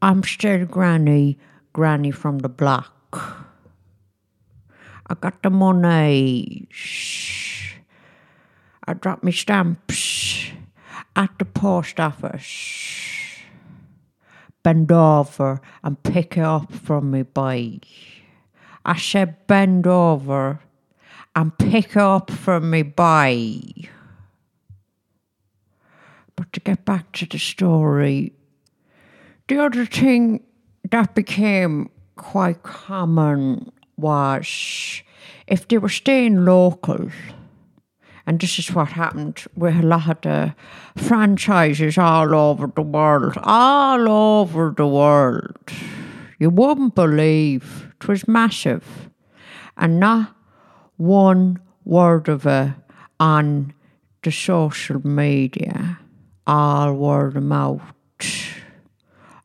I'm 0.00 0.22
still 0.22 0.64
Granny, 0.64 1.38
Granny 1.74 2.10
from 2.10 2.38
the 2.38 2.48
block. 2.48 3.46
I 5.06 5.14
got 5.14 5.42
the 5.42 5.50
money. 5.50 6.66
I 8.86 8.94
dropped 8.94 9.22
my 9.22 9.30
stamps 9.30 10.50
at 11.14 11.30
the 11.38 11.44
post 11.44 12.00
office. 12.00 13.38
Bend 14.62 14.90
over 14.90 15.60
and 15.84 16.02
pick 16.02 16.38
it 16.38 16.40
up 16.40 16.72
from 16.72 17.10
me 17.10 17.22
boy. 17.22 17.80
I 18.84 18.96
said 18.96 19.46
bend 19.46 19.86
over 19.86 20.60
and 21.36 21.56
pick 21.58 21.90
it 21.90 21.96
up 21.96 22.30
from 22.30 22.70
me 22.70 22.82
boy. 22.82 23.60
But 26.36 26.52
to 26.52 26.60
get 26.60 26.84
back 26.84 27.12
to 27.12 27.26
the 27.26 27.38
story, 27.38 28.32
the 29.48 29.62
other 29.62 29.86
thing 29.86 30.42
that 30.90 31.14
became 31.14 31.90
quite 32.16 32.62
common 32.62 33.70
was 33.96 35.02
if 35.46 35.68
they 35.68 35.78
were 35.78 35.88
staying 35.88 36.44
local, 36.44 37.10
and 38.26 38.40
this 38.40 38.58
is 38.58 38.72
what 38.72 38.88
happened 38.88 39.44
with 39.56 39.76
a 39.78 39.86
lot 39.86 40.08
of 40.08 40.20
the 40.22 40.54
franchises 40.96 41.98
all 41.98 42.34
over 42.34 42.70
the 42.74 42.82
world, 42.82 43.34
all 43.42 44.08
over 44.08 44.72
the 44.76 44.86
world. 44.86 45.70
You 46.38 46.50
wouldn't 46.50 46.94
believe 46.94 47.92
it 48.00 48.08
was 48.08 48.26
massive, 48.28 49.10
and 49.76 50.00
not 50.00 50.34
one 50.96 51.60
word 51.84 52.28
of 52.28 52.46
it 52.46 52.72
on 53.18 53.74
the 54.22 54.30
social 54.30 55.04
media, 55.06 55.98
all 56.46 56.94
word 56.94 57.42
mouth 57.42 57.82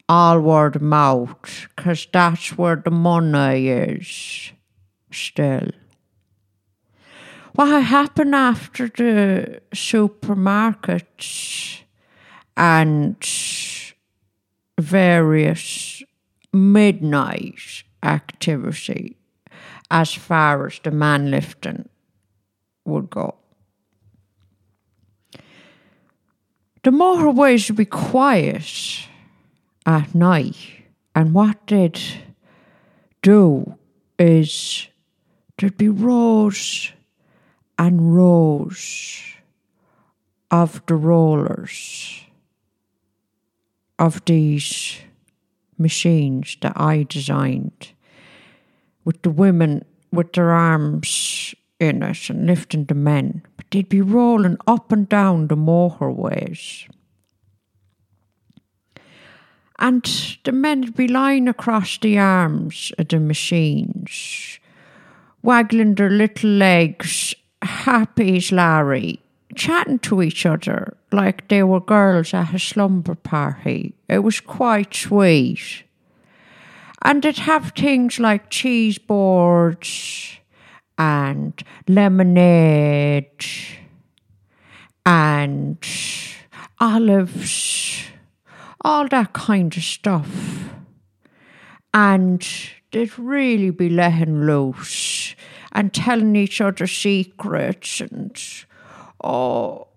all 0.09 0.39
word 0.39 0.81
mouth, 0.81 1.67
because 1.75 2.07
that's 2.11 2.57
where 2.57 2.77
the 2.77 2.91
money 2.91 3.67
is 3.67 4.51
still. 5.11 5.69
What 7.53 7.83
happened 7.83 8.35
after 8.35 8.87
the 8.87 9.61
supermarkets 9.73 11.81
and 12.55 13.17
various 14.79 16.03
midnight 16.53 17.83
activity 18.03 19.17
as 19.89 20.13
far 20.13 20.67
as 20.67 20.79
the 20.83 20.91
man 20.91 21.31
lifting 21.31 21.89
would 22.85 23.09
go? 23.09 23.35
The 26.83 26.91
motorways 26.91 27.69
would 27.69 27.77
be 27.77 27.85
quiet 27.85 29.07
at 29.85 30.13
night. 30.13 30.55
And 31.15 31.33
what 31.33 31.67
they'd 31.67 31.99
do 33.21 33.75
is 34.19 34.87
there'd 35.57 35.77
be 35.77 35.89
rows 35.89 36.91
and 37.79 38.15
rows 38.15 39.23
of 40.51 40.81
the 40.85 40.95
rollers 40.95 42.23
of 43.99 44.23
these 44.25 44.97
machines 45.77 46.57
that 46.61 46.73
I 46.75 47.03
designed 47.03 47.91
with 49.03 49.21
the 49.21 49.29
women 49.29 49.85
with 50.11 50.33
their 50.33 50.51
arms 50.51 51.53
in 51.79 52.03
it 52.03 52.29
and 52.29 52.45
lifting 52.45 52.85
the 52.85 52.95
men. 52.95 53.43
But 53.55 53.65
they'd 53.71 53.89
be 53.89 54.01
rolling 54.01 54.57
up 54.67 54.91
and 54.91 55.07
down 55.07 55.47
the 55.47 55.55
motorways. 55.55 56.87
And 59.79 60.03
the 60.43 60.51
men 60.51 60.81
would 60.81 60.95
be 60.95 61.07
lying 61.07 61.47
across 61.47 61.99
the 61.99 62.17
arms 62.17 62.91
of 62.97 63.09
the 63.09 63.19
machines, 63.19 64.59
waggling 65.43 65.95
their 65.95 66.09
little 66.09 66.49
legs, 66.49 67.35
happy 67.61 68.37
as 68.37 68.51
Larry, 68.51 69.19
chatting 69.53 69.99
to 69.99 70.23
each 70.23 70.47
other 70.47 70.97
like 71.11 71.47
they 71.47 71.61
were 71.61 71.79
girls 71.79 72.33
at 72.33 72.55
a 72.55 72.59
slumber 72.59 73.13
party. 73.13 73.93
It 74.07 74.19
was 74.19 74.39
quite 74.39 74.95
sweet. 74.95 75.83
And 77.03 77.21
they'd 77.21 77.37
have 77.37 77.73
things 77.75 78.19
like 78.19 78.49
cheese 78.49 78.97
boards 78.97 80.26
and 80.97 81.63
lemonade 81.87 83.45
and 85.05 85.77
olives, 86.79 88.03
all 88.81 89.07
that 89.07 89.33
kind 89.33 89.75
of 89.75 89.83
stuff. 89.83 90.69
And 91.93 92.45
they'd 92.91 93.17
really 93.17 93.69
be 93.69 93.89
letting 93.89 94.45
loose 94.45 95.35
and 95.71 95.93
telling 95.93 96.35
each 96.35 96.61
other 96.61 96.87
secrets 96.87 98.01
and, 98.01 98.37
oh, 99.23 99.87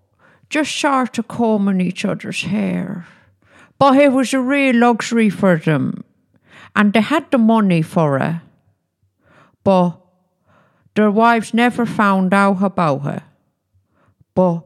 just 0.49 0.75
sort 0.75 1.17
of 1.17 1.27
combing 1.27 1.81
each 1.81 2.05
other's 2.05 2.43
hair. 2.43 3.07
But 3.79 3.97
it 3.97 4.11
was 4.11 4.33
a 4.33 4.39
real 4.39 4.75
luxury 4.75 5.29
for 5.29 5.57
them, 5.57 6.03
and 6.75 6.93
they 6.93 7.01
had 7.01 7.31
the 7.31 7.37
money 7.37 7.81
for 7.81 8.17
it. 8.17 8.35
But 9.63 10.00
their 10.95 11.11
wives 11.11 11.53
never 11.53 11.85
found 11.85 12.33
out 12.33 12.61
about 12.61 13.05
it. 13.05 13.23
But 14.33 14.63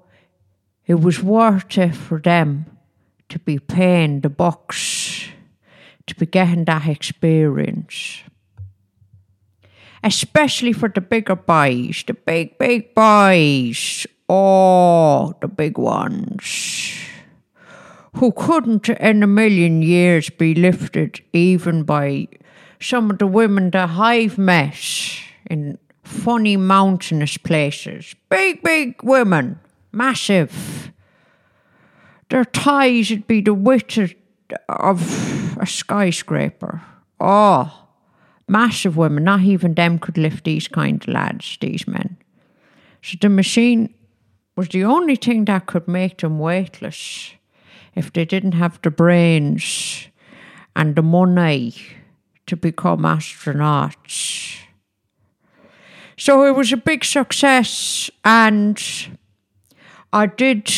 it 0.85 0.95
was 0.95 1.21
worth 1.21 1.77
it 1.77 1.95
for 1.95 2.19
them 2.19 2.65
to 3.29 3.39
be 3.39 3.59
paying 3.59 4.21
the 4.21 4.29
box, 4.29 5.27
to 6.07 6.15
be 6.15 6.25
getting 6.25 6.65
that 6.65 6.87
experience. 6.87 8.23
Especially 10.03 10.73
for 10.73 10.89
the 10.89 11.01
bigger 11.01 11.35
boys, 11.35 12.03
the 12.05 12.13
big, 12.13 12.57
big 12.59 12.93
boys. 12.93 14.05
Oh, 14.29 15.33
the 15.41 15.47
big 15.47 15.77
ones. 15.77 16.93
Who 18.15 18.31
couldn't 18.31 18.89
in 18.89 19.23
a 19.23 19.27
million 19.27 19.81
years 19.81 20.29
be 20.29 20.53
lifted 20.55 21.21
even 21.33 21.83
by 21.83 22.27
some 22.79 23.09
of 23.09 23.17
the 23.17 23.27
women 23.27 23.71
that 23.71 23.89
I've 23.89 24.37
met 24.37 24.77
in 25.49 25.77
funny 26.05 26.55
mountainous 26.55 27.37
places. 27.37 28.15
Big, 28.29 28.61
big 28.63 29.03
women, 29.03 29.59
massive. 29.91 30.91
Their 32.29 32.43
thighs 32.43 33.09
would 33.09 33.27
be 33.27 33.41
the 33.41 33.53
width 33.53 34.13
of 34.69 35.57
a 35.59 35.65
skyscraper. 35.65 36.81
Oh, 37.19 37.87
massive 38.47 38.97
women. 38.97 39.23
Not 39.23 39.41
even 39.41 39.73
them 39.73 39.99
could 39.99 40.17
lift 40.17 40.45
these 40.45 40.67
kind 40.67 41.01
of 41.01 41.07
lads, 41.07 41.57
these 41.59 41.87
men. 41.87 42.17
So 43.01 43.17
the 43.21 43.29
machine 43.29 43.93
was 44.55 44.69
the 44.69 44.83
only 44.83 45.15
thing 45.15 45.45
that 45.45 45.65
could 45.65 45.87
make 45.87 46.19
them 46.19 46.39
weightless 46.39 47.33
if 47.93 48.11
they 48.11 48.25
didn't 48.25 48.53
have 48.53 48.79
the 48.81 48.91
brains 48.91 50.07
and 50.75 50.95
the 50.95 51.01
money 51.01 51.73
to 52.47 52.55
become 52.55 53.01
astronauts. 53.01 54.64
So 56.17 56.45
it 56.45 56.55
was 56.55 56.71
a 56.71 56.77
big 56.77 57.03
success, 57.03 58.09
and 58.23 58.81
I 60.13 60.27
did 60.27 60.71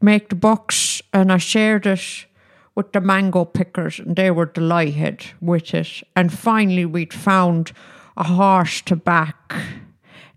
make 0.00 0.30
the 0.30 0.36
box 0.36 1.02
and 1.12 1.30
I 1.30 1.36
shared 1.36 1.86
it 1.86 2.26
with 2.74 2.92
the 2.92 3.00
mango 3.00 3.44
pickers, 3.44 3.98
and 3.98 4.16
they 4.16 4.30
were 4.30 4.46
delighted 4.46 5.24
with 5.40 5.74
it. 5.74 6.02
And 6.16 6.32
finally, 6.32 6.86
we'd 6.86 7.12
found 7.12 7.72
a 8.16 8.24
horse 8.24 8.80
to 8.82 8.96
back 8.96 9.54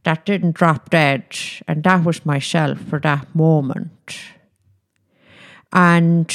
that 0.04 0.26
didn't 0.26 0.56
drop 0.56 0.90
dead, 0.90 1.24
and 1.68 1.84
that 1.84 2.04
was 2.04 2.26
myself 2.26 2.80
for 2.80 3.00
that 3.00 3.34
moment. 3.34 4.20
And 5.72 6.34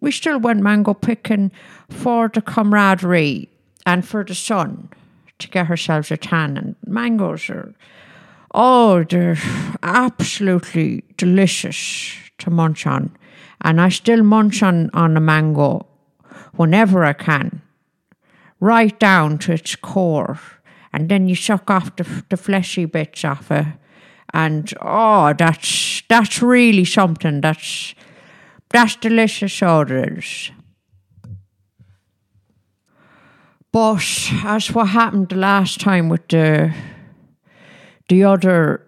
we 0.00 0.12
still 0.12 0.38
went 0.38 0.62
mango 0.62 0.94
picking 0.94 1.50
for 1.88 2.30
the 2.32 2.40
camaraderie 2.40 3.48
and 3.84 4.06
for 4.06 4.24
the 4.24 4.34
sun 4.34 4.90
to 5.40 5.48
get 5.48 5.70
ourselves 5.70 6.10
a 6.10 6.16
tan. 6.16 6.56
And 6.56 6.76
mangoes 6.86 7.50
are, 7.50 7.74
oh, 8.54 9.04
they're 9.04 9.38
absolutely 9.82 11.04
delicious 11.16 12.14
to 12.38 12.50
munch 12.50 12.86
on. 12.86 13.16
And 13.62 13.80
I 13.80 13.88
still 13.88 14.22
munch 14.22 14.62
on, 14.62 14.90
on 14.94 15.16
a 15.16 15.20
mango 15.20 15.86
whenever 16.54 17.04
I 17.04 17.12
can, 17.12 17.62
right 18.58 18.98
down 18.98 19.38
to 19.38 19.52
its 19.52 19.76
core. 19.76 20.38
And 20.92 21.08
then 21.08 21.28
you 21.28 21.34
suck 21.34 21.70
off 21.70 21.96
the, 21.96 22.24
the 22.28 22.36
fleshy 22.36 22.84
bits 22.84 23.24
off 23.24 23.50
it. 23.50 23.66
And 24.32 24.72
oh, 24.80 25.32
that's 25.36 26.02
that's 26.08 26.40
really 26.40 26.84
something. 26.84 27.40
That's 27.40 27.94
that's 28.68 28.96
delicious 28.96 29.60
orders. 29.60 30.52
But 33.72 34.32
as 34.44 34.74
what 34.74 34.88
happened 34.88 35.28
the 35.28 35.36
last 35.36 35.80
time 35.80 36.08
with 36.08 36.26
the 36.28 36.74
the 38.08 38.24
other 38.24 38.86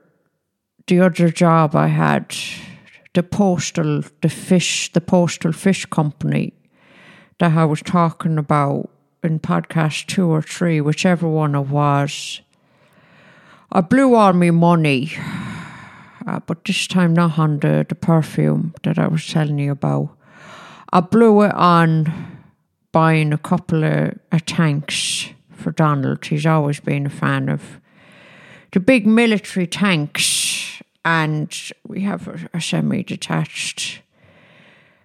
the 0.88 1.00
other 1.00 1.30
job 1.30 1.76
I 1.76 1.86
had, 1.86 2.34
the 3.14 3.22
postal 3.22 4.02
the 4.22 4.28
fish 4.28 4.92
the 4.92 5.00
postal 5.00 5.52
fish 5.52 5.86
company 5.86 6.52
that 7.38 7.52
I 7.52 7.64
was 7.64 7.82
talking 7.82 8.38
about 8.38 8.90
in 9.22 9.38
podcast 9.38 10.06
two 10.06 10.28
or 10.28 10.42
three, 10.42 10.80
whichever 10.80 11.28
one 11.28 11.54
it 11.54 11.68
was. 11.68 12.40
I 13.70 13.80
blew 13.82 14.14
all 14.14 14.32
my 14.32 14.50
money, 14.50 15.12
uh, 16.26 16.40
but 16.44 16.64
this 16.64 16.88
time 16.88 17.14
not 17.14 17.38
on 17.38 17.60
the, 17.60 17.86
the 17.88 17.94
perfume 17.94 18.74
that 18.82 18.98
I 18.98 19.06
was 19.06 19.26
telling 19.26 19.58
you 19.58 19.72
about. 19.72 20.10
I 20.92 21.00
blew 21.00 21.42
it 21.42 21.54
on 21.54 22.31
buying 22.92 23.33
a 23.33 23.38
couple 23.38 23.85
of, 23.85 24.18
of 24.31 24.46
tanks 24.46 25.31
for 25.50 25.72
Donald. 25.72 26.24
He's 26.24 26.46
always 26.46 26.81
been 26.81 27.07
a 27.07 27.11
fan 27.11 27.48
of 27.48 27.81
the 28.72 28.81
big 28.81 29.07
military 29.07 29.66
tanks, 29.66 30.83
and 31.05 31.55
we 31.87 32.02
have 32.02 32.28
a, 32.28 32.48
a 32.55 32.61
semi 32.61 33.02
detached. 33.02 34.02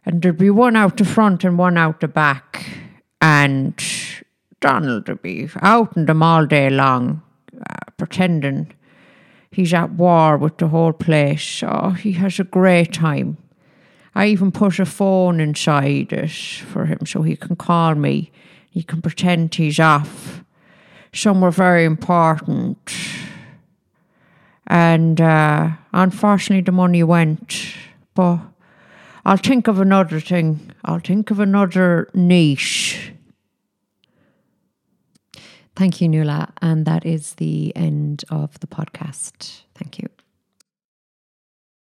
And 0.06 0.22
there'd 0.22 0.38
be 0.38 0.50
one 0.50 0.76
out 0.76 0.98
the 0.98 1.06
front 1.06 1.44
and 1.44 1.58
one 1.58 1.78
out 1.78 2.00
the 2.00 2.08
back. 2.08 2.66
And 3.20 3.74
Donald 4.62 5.10
would 5.10 5.22
be 5.22 5.50
out 5.62 5.98
in 5.98 6.06
them 6.06 6.24
all 6.24 6.46
day 6.46 6.70
long, 6.70 7.22
uh, 7.70 7.92
pretending 7.98 8.74
he's 9.52 9.74
at 9.74 9.92
war 9.92 10.38
with 10.38 10.58
the 10.60 10.68
whole 10.68 10.94
place. 10.94 11.64
Oh, 11.66 11.90
he 11.90 12.14
has 12.14 12.40
a 12.40 12.44
great 12.44 12.94
time. 12.94 13.38
I 14.18 14.30
even 14.30 14.52
put 14.52 14.80
a 14.80 14.86
phone 14.86 15.40
inside 15.40 16.12
it 16.12 16.32
for 16.32 16.86
him 16.86 17.06
so 17.06 17.22
he 17.22 17.36
can 17.36 17.56
call 17.56 17.94
me. 17.94 18.32
He 18.72 18.82
can 18.82 19.00
pretend 19.00 19.54
he's 19.54 19.80
off 19.80 20.44
somewhere 21.14 21.52
very 21.52 21.86
important. 21.86 22.92
And 24.66 25.22
uh, 25.22 25.70
unfortunately, 25.94 26.64
the 26.64 26.72
money 26.72 27.04
went. 27.04 27.76
But 28.16 28.40
I'll 29.24 29.38
think 29.38 29.68
of 29.68 29.80
another 29.80 30.20
thing. 30.20 30.72
I'll 30.84 30.98
think 30.98 31.30
of 31.30 31.40
another 31.40 32.10
niche. 32.16 33.12
Thank 35.76 36.02
you, 36.02 36.10
Nuala. 36.10 36.54
And 36.60 36.88
that 36.88 37.06
is 37.06 37.36
the 37.36 37.72
end 37.76 38.26
of 38.32 38.60
the 38.62 38.68
podcast. 38.68 39.62
Thank 39.76 40.00
you. 40.00 40.10